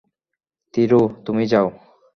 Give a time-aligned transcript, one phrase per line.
[0.73, 1.67] থিরু, তুমি যাও।